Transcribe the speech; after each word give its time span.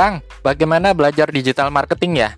Kang, 0.00 0.24
bagaimana 0.40 0.96
belajar 0.96 1.28
digital 1.28 1.68
marketing 1.68 2.24
ya? 2.24 2.32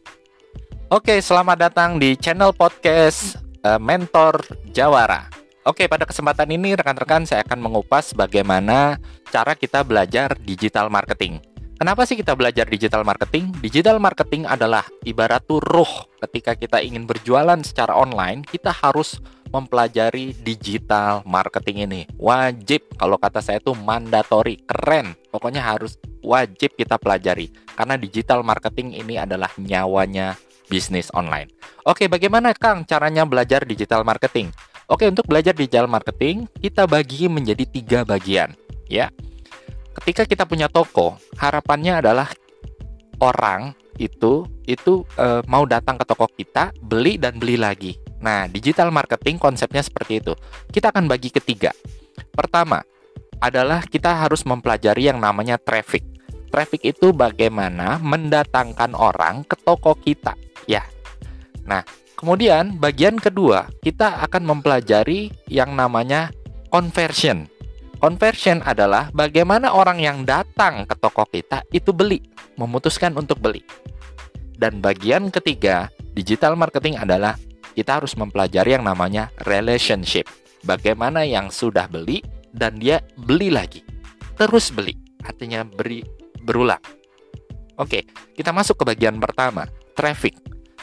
Oke, 0.90 1.22
selamat 1.22 1.70
datang 1.70 1.94
di 1.94 2.18
channel 2.18 2.50
podcast 2.50 3.38
uh, 3.62 3.78
Mentor 3.78 4.42
Jawara. 4.74 5.30
Oke, 5.62 5.86
pada 5.86 6.02
kesempatan 6.02 6.50
ini 6.50 6.74
rekan-rekan 6.74 7.22
saya 7.22 7.46
akan 7.46 7.62
mengupas 7.62 8.18
bagaimana 8.18 8.98
cara 9.30 9.54
kita 9.54 9.86
belajar 9.86 10.34
digital 10.42 10.90
marketing. 10.90 11.38
Kenapa 11.78 12.02
sih 12.02 12.18
kita 12.18 12.34
belajar 12.34 12.66
digital 12.66 13.06
marketing? 13.06 13.54
Digital 13.62 14.02
marketing 14.02 14.42
adalah 14.42 14.82
ibarat 15.06 15.46
ruh 15.46 16.10
ketika 16.18 16.58
kita 16.58 16.82
ingin 16.82 17.06
berjualan 17.06 17.62
secara 17.62 17.94
online, 17.94 18.42
kita 18.42 18.74
harus 18.74 19.22
mempelajari 19.54 20.34
digital 20.42 21.22
marketing 21.22 21.86
ini. 21.86 22.02
Wajib, 22.18 22.90
kalau 22.98 23.22
kata 23.22 23.38
saya 23.38 23.62
itu 23.62 23.70
mandatory, 23.78 24.58
keren. 24.66 25.14
Pokoknya 25.30 25.62
harus 25.62 25.94
wajib 26.22 26.74
kita 26.78 26.96
pelajari. 26.96 27.50
Karena 27.74 27.98
digital 27.98 28.40
marketing 28.46 28.96
ini 28.96 29.18
adalah 29.18 29.50
nyawanya 29.58 30.38
bisnis 30.70 31.12
online. 31.12 31.52
Oke, 31.84 32.08
bagaimana 32.08 32.54
Kang 32.56 32.86
caranya 32.88 33.26
belajar 33.28 33.66
digital 33.66 34.06
marketing? 34.06 34.48
Oke, 34.88 35.04
untuk 35.10 35.28
belajar 35.28 35.52
digital 35.52 35.90
marketing, 35.90 36.48
kita 36.58 36.88
bagi 36.88 37.28
menjadi 37.28 37.64
tiga 37.68 38.00
bagian. 38.06 38.54
Ya, 38.88 39.08
ketika 40.00 40.24
kita 40.28 40.44
punya 40.44 40.68
toko, 40.68 41.16
harapannya 41.36 42.00
adalah 42.04 42.28
orang 43.20 43.72
itu 44.00 44.44
itu 44.64 45.04
e, 45.16 45.44
mau 45.48 45.64
datang 45.68 45.96
ke 45.96 46.04
toko 46.04 46.26
kita, 46.28 46.72
beli 46.80 47.16
dan 47.16 47.36
beli 47.36 47.56
lagi. 47.56 47.96
Nah, 48.22 48.46
digital 48.46 48.92
marketing 48.94 49.36
konsepnya 49.40 49.82
seperti 49.82 50.22
itu. 50.22 50.32
Kita 50.70 50.94
akan 50.94 51.10
bagi 51.10 51.28
ketiga. 51.32 51.74
Pertama 52.32 52.84
adalah 53.42 53.82
kita 53.82 54.22
harus 54.22 54.46
mempelajari 54.46 55.10
yang 55.10 55.18
namanya 55.18 55.58
traffic. 55.58 56.06
Traffic 56.52 56.84
itu 56.84 57.16
bagaimana 57.16 57.96
mendatangkan 57.96 58.92
orang 58.92 59.40
ke 59.48 59.56
toko 59.56 59.96
kita, 59.96 60.36
ya. 60.68 60.84
Nah, 61.64 61.80
kemudian 62.12 62.76
bagian 62.76 63.16
kedua, 63.16 63.72
kita 63.80 64.20
akan 64.28 64.52
mempelajari 64.52 65.32
yang 65.48 65.72
namanya 65.72 66.28
conversion. 66.68 67.48
Conversion 67.96 68.60
adalah 68.68 69.08
bagaimana 69.16 69.72
orang 69.72 69.96
yang 69.96 70.28
datang 70.28 70.84
ke 70.84 70.92
toko 71.00 71.24
kita 71.24 71.64
itu 71.72 71.88
beli, 71.96 72.20
memutuskan 72.60 73.16
untuk 73.16 73.40
beli. 73.40 73.64
Dan 74.52 74.84
bagian 74.84 75.32
ketiga, 75.32 75.88
digital 76.12 76.52
marketing 76.52 77.00
adalah 77.00 77.40
kita 77.72 78.04
harus 78.04 78.12
mempelajari 78.12 78.76
yang 78.76 78.84
namanya 78.84 79.32
relationship. 79.48 80.28
Bagaimana 80.68 81.24
yang 81.24 81.48
sudah 81.48 81.88
beli 81.88 82.20
dan 82.52 82.76
dia 82.76 83.00
beli 83.16 83.48
lagi. 83.48 83.80
Terus 84.36 84.68
beli, 84.68 84.94
artinya 85.24 85.64
beri 85.64 86.21
berulang. 86.42 86.82
Oke, 87.80 88.04
kita 88.36 88.52
masuk 88.52 88.82
ke 88.82 88.94
bagian 88.94 89.16
pertama, 89.16 89.64
traffic. 89.96 90.36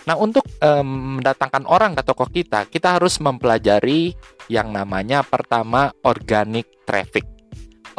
Nah, 0.08 0.18
untuk 0.18 0.42
um, 0.64 1.20
mendatangkan 1.20 1.70
orang 1.70 1.94
ke 1.94 2.02
toko 2.02 2.26
kita, 2.26 2.66
kita 2.66 2.98
harus 2.98 3.22
mempelajari 3.22 4.18
yang 4.50 4.74
namanya 4.74 5.22
pertama 5.22 5.94
organic 6.02 6.66
traffic. 6.88 7.28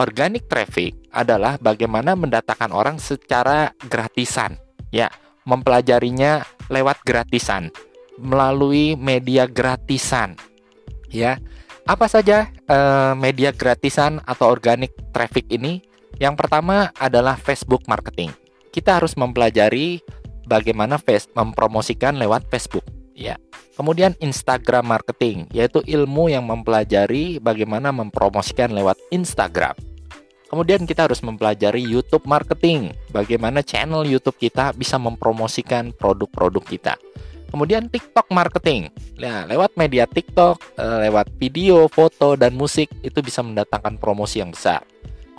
Organic 0.01 0.49
traffic 0.49 0.97
adalah 1.13 1.61
bagaimana 1.61 2.17
mendatangkan 2.17 2.73
orang 2.73 2.97
secara 2.97 3.71
gratisan, 3.87 4.57
ya, 4.91 5.13
mempelajarinya 5.45 6.43
lewat 6.73 7.05
gratisan 7.05 7.69
melalui 8.19 8.97
media 8.97 9.49
gratisan. 9.49 10.37
Ya. 11.09 11.41
Apa 11.89 12.07
saja 12.07 12.47
uh, 12.71 13.19
media 13.19 13.51
gratisan 13.51 14.23
atau 14.23 14.47
organic 14.47 14.95
traffic 15.11 15.49
ini? 15.51 15.83
Yang 16.19 16.35
pertama 16.41 16.91
adalah 16.99 17.37
Facebook 17.39 17.85
marketing. 17.87 18.33
Kita 18.75 18.99
harus 18.99 19.15
mempelajari 19.15 20.03
bagaimana 20.51 20.99
face 20.99 21.31
mempromosikan 21.37 22.19
lewat 22.19 22.51
Facebook 22.51 22.87
ya. 23.15 23.37
Kemudian 23.77 24.17
Instagram 24.19 24.89
marketing 24.89 25.47
yaitu 25.53 25.85
ilmu 25.85 26.33
yang 26.33 26.49
mempelajari 26.49 27.39
bagaimana 27.39 27.93
mempromosikan 27.93 28.73
lewat 28.73 28.97
Instagram. 29.15 29.77
Kemudian 30.51 30.83
kita 30.83 31.07
harus 31.07 31.23
mempelajari 31.23 31.79
YouTube 31.79 32.27
marketing, 32.27 32.91
bagaimana 33.15 33.63
channel 33.63 34.03
YouTube 34.03 34.35
kita 34.35 34.75
bisa 34.75 34.99
mempromosikan 34.99 35.95
produk-produk 35.95 36.67
kita. 36.67 36.95
Kemudian 37.55 37.87
TikTok 37.87 38.31
marketing, 38.35 38.91
nah, 39.15 39.47
lewat 39.47 39.79
media 39.79 40.11
TikTok, 40.11 40.59
eh, 40.75 40.99
lewat 41.07 41.31
video, 41.39 41.87
foto, 41.87 42.35
dan 42.35 42.59
musik 42.59 42.91
itu 43.03 43.19
bisa 43.23 43.47
mendatangkan 43.47 43.95
promosi 44.03 44.43
yang 44.43 44.51
besar. 44.51 44.83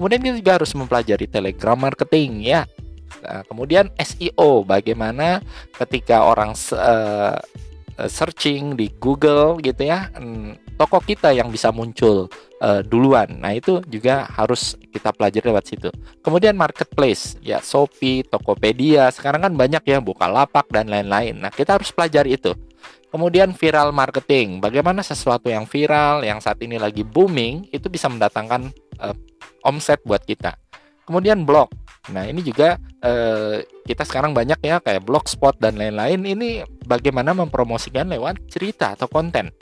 Kemudian 0.01 0.25
kita 0.25 0.35
juga 0.41 0.53
harus 0.57 0.73
mempelajari 0.73 1.29
Telegram 1.29 1.77
marketing 1.77 2.41
ya, 2.41 2.65
Nah, 3.21 3.45
kemudian 3.45 3.91
SEO, 4.01 4.65
bagaimana 4.65 5.45
ketika 5.77 6.25
orang 6.25 6.57
uh, 6.73 7.37
searching 8.09 8.73
di 8.73 8.89
Google 8.97 9.61
gitu 9.61 9.85
ya, 9.85 10.09
toko 10.79 10.97
kita 10.97 11.29
yang 11.29 11.53
bisa 11.53 11.69
muncul 11.69 12.25
uh, 12.63 12.81
duluan. 12.81 13.29
Nah, 13.37 13.53
itu 13.53 13.83
juga 13.85 14.25
harus 14.25 14.73
kita 14.89 15.13
pelajari 15.13 15.53
lewat 15.53 15.65
situ. 15.69 15.89
Kemudian 16.25 16.57
marketplace, 16.57 17.37
ya 17.45 17.61
Shopee, 17.61 18.25
Tokopedia, 18.25 19.13
sekarang 19.13 19.45
kan 19.45 19.53
banyak 19.53 19.85
ya 19.85 20.01
Bukalapak 20.01 20.65
dan 20.73 20.89
lain-lain. 20.89 21.37
Nah, 21.37 21.53
kita 21.53 21.77
harus 21.77 21.93
pelajari 21.93 22.41
itu. 22.41 22.57
Kemudian 23.11 23.51
viral 23.51 23.91
marketing, 23.91 24.63
bagaimana 24.63 25.03
sesuatu 25.03 25.51
yang 25.51 25.67
viral 25.67 26.23
yang 26.23 26.39
saat 26.39 26.63
ini 26.63 26.79
lagi 26.79 27.03
booming 27.03 27.67
itu 27.67 27.91
bisa 27.91 28.07
mendatangkan 28.07 28.71
uh, 29.03 29.11
omset 29.65 30.01
buat 30.03 30.23
kita. 30.25 30.57
Kemudian 31.05 31.43
blog, 31.43 31.69
Nah, 32.09 32.25
ini 32.25 32.41
juga 32.41 32.81
eh, 33.05 33.61
kita 33.85 34.01
sekarang 34.01 34.33
banyak 34.33 34.57
ya 34.65 34.81
kayak 34.81 35.05
blogspot 35.05 35.61
dan 35.61 35.77
lain-lain. 35.77 36.25
Ini 36.25 36.65
bagaimana 36.89 37.37
mempromosikan 37.37 38.09
lewat 38.09 38.49
cerita 38.49 38.97
atau 38.97 39.05
konten. 39.05 39.53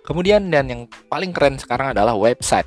Kemudian 0.00 0.48
dan 0.48 0.72
yang 0.72 0.82
paling 1.12 1.36
keren 1.36 1.60
sekarang 1.60 1.92
adalah 1.92 2.16
website. 2.16 2.64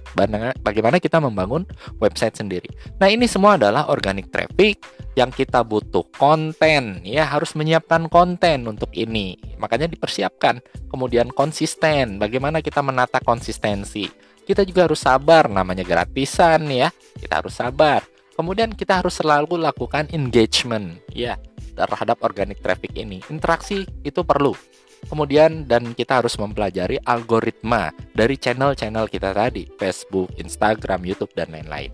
Bagaimana 0.61 1.01
kita 1.01 1.17
membangun 1.17 1.65
website 1.97 2.37
sendiri. 2.37 2.69
Nah, 3.01 3.09
ini 3.09 3.25
semua 3.25 3.57
adalah 3.57 3.89
organic 3.89 4.29
traffic 4.29 4.77
yang 5.17 5.33
kita 5.33 5.65
butuh 5.65 6.05
konten 6.15 7.01
ya 7.01 7.25
harus 7.25 7.57
menyiapkan 7.57 8.13
konten 8.13 8.69
untuk 8.69 8.93
ini. 8.93 9.41
Makanya 9.57 9.89
dipersiapkan. 9.89 10.61
Kemudian 10.93 11.33
konsisten. 11.33 12.21
Bagaimana 12.21 12.61
kita 12.61 12.85
menata 12.85 13.17
konsistensi. 13.25 14.05
Kita 14.41 14.65
juga 14.65 14.89
harus 14.89 15.01
sabar 15.01 15.47
namanya 15.47 15.85
gratisan 15.85 16.65
ya. 16.67 16.89
Kita 17.17 17.41
harus 17.43 17.55
sabar. 17.55 18.03
Kemudian 18.35 18.73
kita 18.73 19.03
harus 19.03 19.19
selalu 19.21 19.59
lakukan 19.59 20.09
engagement 20.15 20.97
ya 21.13 21.37
terhadap 21.77 22.19
organic 22.25 22.59
traffic 22.59 22.95
ini. 22.97 23.21
Interaksi 23.29 23.85
itu 24.01 24.21
perlu. 24.25 24.55
Kemudian 25.09 25.65
dan 25.65 25.97
kita 25.97 26.21
harus 26.21 26.37
mempelajari 26.37 27.01
algoritma 27.01 27.89
dari 28.13 28.37
channel-channel 28.37 29.09
kita 29.09 29.33
tadi, 29.33 29.65
Facebook, 29.81 30.29
Instagram, 30.37 31.01
YouTube 31.01 31.33
dan 31.33 31.49
lain-lain. 31.49 31.89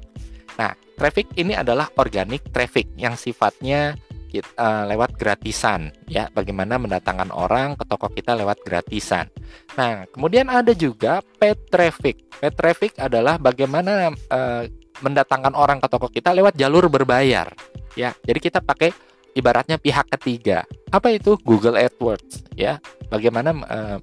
Nah, 0.59 0.75
traffic 0.99 1.31
ini 1.39 1.55
adalah 1.55 1.87
organic 1.95 2.51
traffic 2.51 2.89
yang 2.99 3.15
sifatnya 3.15 3.95
kita, 4.37 4.49
uh, 4.53 4.61
eh, 4.61 4.83
lewat 4.93 5.17
gratisan 5.17 5.89
ya 6.05 6.29
bagaimana 6.29 6.77
mendatangkan 6.77 7.33
orang 7.33 7.73
ke 7.73 7.83
toko 7.89 8.07
kita 8.13 8.37
lewat 8.37 8.61
gratisan. 8.61 9.25
Nah, 9.73 10.05
kemudian 10.13 10.47
ada 10.47 10.71
juga 10.77 11.25
paid 11.41 11.57
traffic. 11.73 12.21
Paid 12.37 12.53
traffic 12.53 12.91
adalah 13.01 13.41
bagaimana 13.41 14.13
uh, 14.13 14.63
mendatangkan 15.01 15.57
orang 15.57 15.81
ke 15.81 15.87
toko 15.89 16.07
kita 16.13 16.33
lewat 16.33 16.53
jalur 16.53 16.85
berbayar. 16.89 17.49
Ya, 17.97 18.13
jadi 18.21 18.37
kita 18.37 18.59
pakai 18.61 18.93
ibaratnya 19.33 19.81
pihak 19.81 20.05
ketiga. 20.17 20.65
Apa 20.93 21.13
itu 21.13 21.37
Google 21.41 21.77
AdWords? 21.81 22.53
Ya, 22.53 22.77
bagaimana 23.09 23.57
uh, 23.65 23.97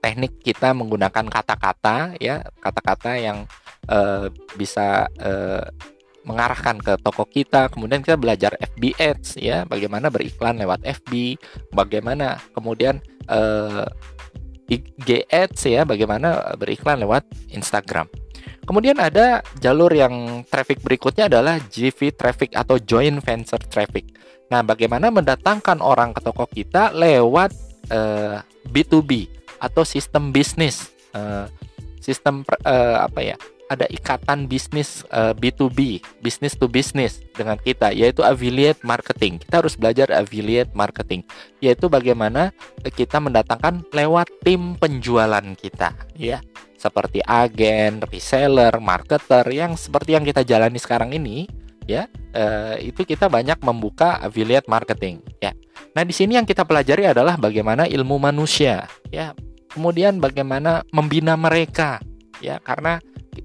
teknik 0.00 0.40
kita 0.40 0.72
menggunakan 0.76 1.28
kata-kata 1.28 2.16
ya, 2.20 2.44
kata-kata 2.60 3.16
yang 3.16 3.48
uh, 3.88 4.28
bisa 4.56 5.08
uh, 5.20 5.64
mengarahkan 6.24 6.80
ke 6.80 6.96
toko 7.00 7.28
kita. 7.28 7.68
Kemudian 7.68 8.00
kita 8.00 8.16
belajar 8.16 8.56
FB 8.58 8.96
Ads 8.96 9.28
ya, 9.38 9.68
bagaimana 9.68 10.08
beriklan 10.08 10.58
lewat 10.58 10.82
FB, 10.82 11.38
bagaimana 11.72 12.40
kemudian 12.56 12.98
uh, 13.28 13.86
IG 14.68 15.28
Ads 15.28 15.68
ya, 15.68 15.84
bagaimana 15.84 16.56
beriklan 16.56 17.04
lewat 17.04 17.28
Instagram. 17.52 18.08
Kemudian 18.64 18.96
ada 18.96 19.44
jalur 19.60 19.92
yang 19.92 20.44
traffic 20.48 20.80
berikutnya 20.80 21.28
adalah 21.28 21.60
GV 21.60 22.16
traffic 22.16 22.56
atau 22.56 22.80
joint 22.80 23.20
venture 23.20 23.60
traffic. 23.68 24.08
Nah, 24.48 24.64
bagaimana 24.64 25.12
mendatangkan 25.12 25.84
orang 25.84 26.16
ke 26.16 26.20
toko 26.24 26.48
kita 26.48 26.92
lewat 26.96 27.52
uh, 27.92 28.40
eh, 28.40 28.70
B2B 28.72 29.28
atau 29.60 29.84
sistem 29.84 30.32
bisnis, 30.32 30.92
uh, 31.12 31.48
sistem 32.00 32.44
uh, 32.64 33.04
apa 33.04 33.20
ya? 33.20 33.36
Ada 33.72 33.88
ikatan 33.88 34.44
bisnis 34.44 35.02
uh, 35.08 35.32
B2B, 35.32 36.04
business 36.20 36.52
to 36.54 36.68
business 36.68 37.24
dengan 37.32 37.56
kita, 37.56 37.96
yaitu 37.96 38.20
affiliate 38.20 38.84
marketing. 38.84 39.40
Kita 39.40 39.64
harus 39.64 39.74
belajar 39.74 40.12
affiliate 40.12 40.76
marketing, 40.76 41.24
yaitu 41.64 41.88
bagaimana 41.88 42.52
kita 42.84 43.16
mendatangkan 43.18 43.88
lewat 43.90 44.28
tim 44.44 44.76
penjualan 44.76 45.44
kita, 45.56 45.96
ya. 46.12 46.44
Seperti 46.76 47.24
agen, 47.24 48.04
reseller, 48.04 48.76
marketer 48.76 49.48
yang 49.48 49.72
seperti 49.72 50.12
yang 50.12 50.24
kita 50.28 50.44
jalani 50.44 50.76
sekarang 50.76 51.16
ini 51.16 51.48
ya 51.84 52.08
uh, 52.32 52.76
itu 52.80 53.04
kita 53.04 53.28
banyak 53.28 53.60
membuka 53.60 54.20
affiliate 54.20 54.68
marketing 54.68 55.20
ya. 55.40 55.52
Nah 55.92 56.02
di 56.02 56.12
sini 56.16 56.36
yang 56.40 56.48
kita 56.48 56.64
pelajari 56.64 57.08
adalah 57.08 57.36
bagaimana 57.36 57.84
ilmu 57.84 58.16
manusia 58.18 58.88
ya. 59.12 59.36
Kemudian 59.70 60.22
bagaimana 60.22 60.86
membina 60.94 61.34
mereka 61.34 62.00
ya. 62.38 62.58
Karena 62.62 62.98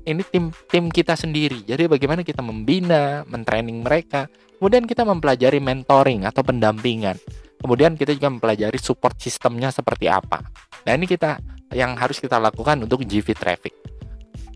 ini 0.09 0.25
tim 0.25 0.49
tim 0.67 0.89
kita 0.89 1.13
sendiri. 1.13 1.61
Jadi 1.61 1.85
bagaimana 1.85 2.25
kita 2.25 2.41
membina 2.41 3.21
mentraining 3.29 3.85
mereka 3.85 4.25
kemudian 4.57 4.89
kita 4.89 5.05
mempelajari 5.05 5.61
mentoring 5.61 6.25
atau 6.25 6.41
pendampingan. 6.41 7.15
Kemudian 7.59 7.93
kita 7.93 8.15
juga 8.15 8.31
mempelajari 8.31 8.79
support 8.79 9.19
sistemnya 9.19 9.69
seperti 9.69 10.09
apa. 10.09 10.41
Nah 10.87 10.91
ini 10.95 11.05
kita 11.05 11.37
yang 11.75 11.93
harus 11.99 12.17
kita 12.17 12.41
lakukan 12.41 12.81
untuk 12.81 13.05
GV 13.05 13.35
traffic. 13.35 13.75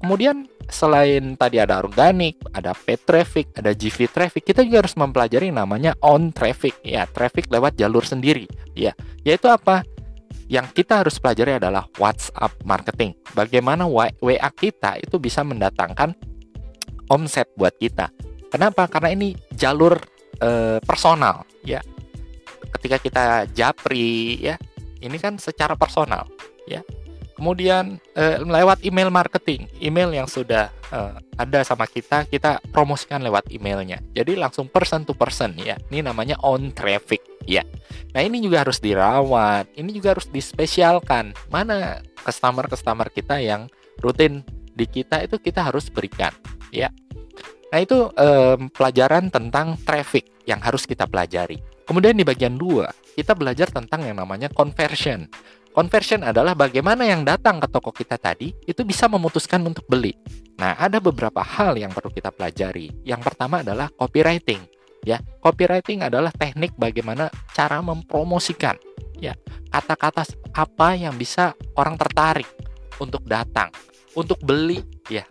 Kemudian 0.03 0.47
selain 0.67 1.39
tadi 1.39 1.63
ada 1.63 1.79
organik, 1.79 2.35
ada 2.51 2.75
paid 2.75 3.07
traffic, 3.07 3.55
ada 3.55 3.71
GV 3.71 4.11
traffic, 4.11 4.43
kita 4.43 4.59
juga 4.63 4.83
harus 4.83 4.95
mempelajari 4.99 5.47
namanya 5.47 5.95
on 6.03 6.35
traffic, 6.35 6.75
ya, 6.83 7.07
traffic 7.07 7.47
lewat 7.47 7.79
jalur 7.79 8.03
sendiri, 8.03 8.43
ya. 8.75 8.91
Yaitu 9.23 9.47
apa? 9.47 9.87
Yang 10.51 10.83
kita 10.83 11.03
harus 11.03 11.15
pelajari 11.17 11.57
adalah 11.57 11.87
WhatsApp 11.95 12.55
marketing. 12.67 13.15
Bagaimana 13.31 13.87
WA 13.87 14.49
kita 14.53 14.99
itu 14.99 15.17
bisa 15.17 15.41
mendatangkan 15.41 16.13
omset 17.07 17.49
buat 17.55 17.73
kita. 17.79 18.11
Kenapa? 18.51 18.85
Karena 18.85 19.09
ini 19.15 19.33
jalur 19.55 19.97
e, 20.37 20.77
personal, 20.83 21.47
ya. 21.65 21.81
Ketika 22.79 22.97
kita 23.01 23.25
japri, 23.53 24.37
ya, 24.37 24.59
ini 25.01 25.17
kan 25.17 25.39
secara 25.41 25.73
personal, 25.73 26.29
ya 26.69 26.85
Kemudian 27.33 27.97
eh, 28.13 28.37
lewat 28.39 28.85
email 28.85 29.09
marketing, 29.09 29.65
email 29.81 30.13
yang 30.13 30.29
sudah 30.29 30.69
eh, 30.93 31.13
ada 31.35 31.59
sama 31.65 31.89
kita, 31.89 32.29
kita 32.29 32.61
promosikan 32.69 33.25
lewat 33.25 33.49
emailnya. 33.49 33.97
Jadi 34.13 34.37
langsung 34.37 34.69
person 34.69 35.01
to 35.01 35.17
person 35.17 35.57
ya. 35.57 35.75
Ini 35.89 36.05
namanya 36.05 36.37
on 36.45 36.69
traffic 36.71 37.25
ya. 37.49 37.65
Nah 38.13 38.21
ini 38.21 38.45
juga 38.45 38.61
harus 38.61 38.77
dirawat, 38.77 39.73
ini 39.73 39.89
juga 39.89 40.13
harus 40.13 40.29
dispesialkan. 40.29 41.33
Mana 41.49 42.01
customer-customer 42.21 43.09
kita 43.09 43.41
yang 43.41 43.67
rutin 43.99 44.45
di 44.73 44.85
kita 44.85 45.21
itu 45.21 45.37
kita 45.37 45.69
harus 45.69 45.89
berikan 45.89 46.33
ya. 46.73 46.89
Nah 47.73 47.79
itu 47.81 48.09
eh, 48.13 48.57
pelajaran 48.73 49.29
tentang 49.33 49.77
traffic 49.81 50.29
yang 50.45 50.61
harus 50.61 50.85
kita 50.85 51.09
pelajari. 51.09 51.61
Kemudian 51.83 52.15
di 52.15 52.25
bagian 52.25 52.57
dua 52.57 52.89
kita 53.13 53.37
belajar 53.37 53.69
tentang 53.69 54.05
yang 54.05 54.17
namanya 54.17 54.49
conversion. 54.49 55.29
Conversion 55.73 56.21
adalah 56.21 56.53
bagaimana 56.53 57.01
yang 57.01 57.25
datang 57.25 57.57
ke 57.57 57.65
toko 57.65 57.89
kita 57.89 58.21
tadi 58.21 58.53
itu 58.69 58.85
bisa 58.85 59.09
memutuskan 59.09 59.57
untuk 59.65 59.89
beli. 59.89 60.13
Nah, 60.61 60.77
ada 60.77 61.01
beberapa 61.01 61.41
hal 61.41 61.73
yang 61.81 61.89
perlu 61.89 62.13
kita 62.13 62.29
pelajari. 62.29 62.93
Yang 63.01 63.25
pertama 63.25 63.65
adalah 63.65 63.89
copywriting. 63.89 64.61
Ya, 65.03 65.19
copywriting 65.43 66.07
adalah 66.07 66.31
teknik 66.31 66.71
bagaimana 66.79 67.27
cara 67.51 67.83
mempromosikan 67.83 68.79
ya 69.23 69.35
kata-kata 69.71 70.27
apa 70.51 70.99
yang 70.99 71.15
bisa 71.15 71.55
orang 71.79 71.95
tertarik 71.95 72.47
untuk 72.99 73.23
datang, 73.23 73.71
untuk 74.13 74.37
beli 74.43 74.83
ya. 75.07 75.23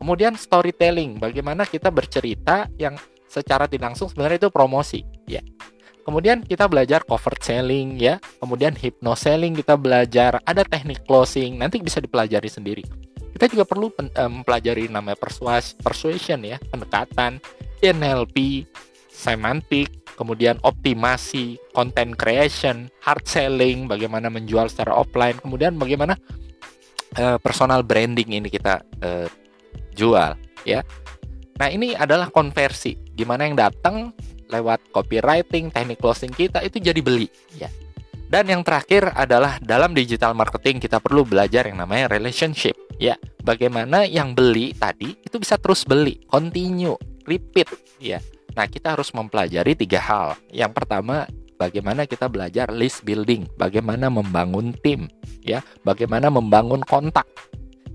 Kemudian 0.00 0.32
storytelling, 0.32 1.20
bagaimana 1.20 1.68
kita 1.68 1.92
bercerita 1.92 2.72
yang 2.80 2.96
secara 3.28 3.68
tidak 3.68 3.92
langsung 3.92 4.08
sebenarnya 4.08 4.48
itu 4.48 4.50
promosi 4.50 5.04
ya. 5.28 5.44
Kemudian 6.00 6.42
kita 6.42 6.66
belajar 6.66 7.04
cover 7.04 7.36
selling 7.38 8.00
ya, 8.00 8.16
kemudian 8.40 8.72
hypno 8.72 9.12
selling 9.12 9.52
kita 9.52 9.76
belajar, 9.76 10.40
ada 10.42 10.64
teknik 10.64 11.04
closing, 11.04 11.60
nanti 11.60 11.78
bisa 11.78 12.00
dipelajari 12.00 12.48
sendiri. 12.48 12.82
Kita 13.36 13.46
juga 13.46 13.68
perlu 13.68 13.92
mempelajari 14.16 14.88
namanya 14.90 15.20
persuas 15.20 15.76
persuasion 15.76 16.42
ya, 16.42 16.56
pendekatan, 16.72 17.38
NLP, 17.84 18.66
semantik, 19.20 19.92
kemudian 20.16 20.56
optimasi, 20.64 21.60
content 21.76 22.16
creation, 22.16 22.88
hard 23.04 23.28
selling, 23.28 23.84
bagaimana 23.84 24.32
menjual 24.32 24.72
secara 24.72 24.96
offline, 24.96 25.36
kemudian 25.36 25.76
bagaimana 25.76 26.16
uh, 27.20 27.36
personal 27.36 27.84
branding 27.84 28.40
ini 28.40 28.48
kita 28.48 28.80
uh, 29.04 29.28
jual 29.92 30.32
ya. 30.64 30.80
Nah, 31.60 31.68
ini 31.68 31.92
adalah 31.92 32.32
konversi. 32.32 32.96
Gimana 33.12 33.44
yang 33.44 33.60
datang 33.60 34.16
lewat 34.48 34.80
copywriting, 34.96 35.68
teknik 35.68 36.00
closing 36.00 36.32
kita 36.32 36.64
itu 36.64 36.80
jadi 36.80 36.98
beli 37.04 37.28
ya. 37.52 37.68
Dan 38.30 38.46
yang 38.46 38.62
terakhir 38.62 39.10
adalah 39.18 39.58
dalam 39.58 39.90
digital 39.90 40.38
marketing 40.38 40.78
kita 40.78 41.02
perlu 41.02 41.26
belajar 41.26 41.66
yang 41.66 41.82
namanya 41.82 42.06
relationship 42.08 42.78
ya. 42.96 43.18
Bagaimana 43.42 44.06
yang 44.06 44.38
beli 44.38 44.70
tadi 44.72 45.18
itu 45.18 45.36
bisa 45.36 45.58
terus 45.58 45.82
beli, 45.82 46.22
continue, 46.30 46.94
repeat 47.26 47.66
ya. 47.98 48.22
Nah, 48.60 48.68
kita 48.68 48.92
harus 48.92 49.08
mempelajari 49.16 49.72
tiga 49.72 49.96
hal. 50.04 50.36
Yang 50.52 50.76
pertama, 50.76 51.24
bagaimana 51.56 52.04
kita 52.04 52.28
belajar 52.28 52.68
list 52.68 53.00
building, 53.08 53.48
bagaimana 53.56 54.12
membangun 54.12 54.76
tim, 54.84 55.08
ya, 55.40 55.64
bagaimana 55.80 56.28
membangun 56.28 56.84
kontak. 56.84 57.24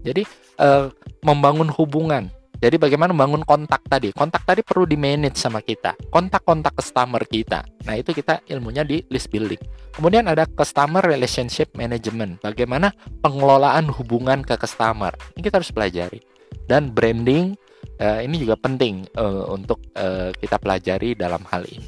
Jadi, 0.02 0.26
eh, 0.58 0.90
membangun 1.22 1.70
hubungan 1.70 2.34
jadi 2.56 2.80
bagaimana 2.80 3.12
membangun 3.12 3.44
kontak 3.44 3.84
tadi? 3.86 4.16
Kontak 4.16 4.48
tadi 4.48 4.64
perlu 4.64 4.88
di 4.88 4.96
manage 4.96 5.36
sama 5.36 5.60
kita. 5.60 5.94
Kontak-kontak 6.08 6.74
customer 6.80 7.22
kita. 7.28 7.68
Nah, 7.84 7.94
itu 8.00 8.16
kita 8.16 8.42
ilmunya 8.48 8.88
di 8.88 9.04
list 9.12 9.28
building. 9.28 9.60
Kemudian 9.92 10.26
ada 10.32 10.48
customer 10.48 11.04
relationship 11.04 11.76
management. 11.76 12.40
Bagaimana 12.40 12.96
pengelolaan 13.20 13.92
hubungan 13.92 14.42
ke 14.42 14.56
customer. 14.56 15.12
Ini 15.36 15.42
kita 15.44 15.60
harus 15.60 15.70
pelajari. 15.70 16.20
Dan 16.66 16.96
branding 16.96 17.60
uh, 18.00 18.20
ini 18.24 18.36
juga 18.42 18.56
penting 18.60 19.06
uh, 19.16 19.52
untuk 19.52 19.82
uh, 19.96 20.32
kita 20.36 20.58
pelajari 20.60 21.14
dalam 21.14 21.44
hal 21.50 21.68
ini. 21.68 21.88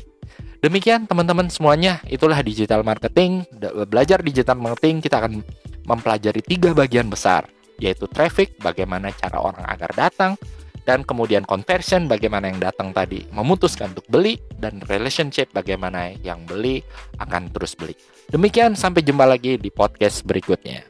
Demikian 0.57 1.05
teman-teman 1.05 1.47
semuanya, 1.53 2.01
itulah 2.09 2.41
digital 2.41 2.81
marketing. 2.81 3.45
Belajar 3.87 4.25
digital 4.25 4.57
marketing 4.57 5.05
kita 5.05 5.21
akan 5.21 5.45
mempelajari 5.85 6.41
tiga 6.41 6.73
bagian 6.73 7.07
besar 7.07 7.45
yaitu 7.77 8.09
traffic, 8.09 8.57
bagaimana 8.57 9.13
cara 9.13 9.37
orang 9.37 9.61
agar 9.69 9.93
datang, 9.93 10.33
dan 10.81 11.05
kemudian 11.05 11.45
conversion, 11.45 12.09
bagaimana 12.09 12.49
yang 12.49 12.57
datang 12.57 12.89
tadi 12.89 13.21
memutuskan 13.29 13.93
untuk 13.93 14.09
beli, 14.09 14.41
dan 14.57 14.81
relationship, 14.89 15.53
bagaimana 15.53 16.09
yang 16.25 16.41
beli 16.49 16.81
akan 17.21 17.53
terus 17.53 17.77
beli. 17.77 17.93
Demikian, 18.33 18.73
sampai 18.73 19.05
jumpa 19.05 19.29
lagi 19.29 19.61
di 19.61 19.69
podcast 19.69 20.25
berikutnya. 20.25 20.81